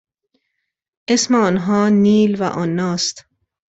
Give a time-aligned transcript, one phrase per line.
[1.09, 3.25] اسم آنها نیل و آنا است.